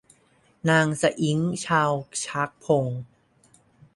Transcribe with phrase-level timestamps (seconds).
[0.69, 1.91] นางสะอิ้งชาว
[2.23, 2.85] ชากพง